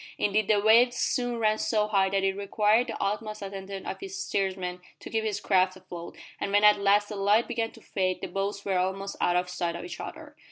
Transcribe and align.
Indeed 0.17 0.47
the 0.47 0.59
waves 0.59 0.95
soon 0.97 1.37
ran 1.37 1.59
so 1.59 1.87
high 1.87 2.09
that 2.09 2.23
it 2.23 2.35
required 2.35 2.87
the 2.87 2.99
utmost 2.99 3.43
attention 3.43 3.85
of 3.85 4.01
each 4.01 4.13
steersman 4.13 4.81
to 4.99 5.11
keep 5.11 5.23
his 5.23 5.39
craft 5.39 5.75
afloat, 5.75 6.17
and 6.39 6.51
when 6.51 6.63
at 6.63 6.79
last 6.79 7.09
the 7.09 7.15
light 7.15 7.47
began 7.47 7.69
to 7.73 7.81
fade 7.81 8.19
the 8.19 8.25
boats 8.27 8.65
were 8.65 8.79
almost 8.79 9.15
out 9.21 9.35
of 9.35 9.47
sight 9.47 9.75
of 9.75 9.85
each 9.85 9.99
other. 9.99 10.35